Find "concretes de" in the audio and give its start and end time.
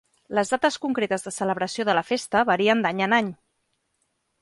0.85-1.35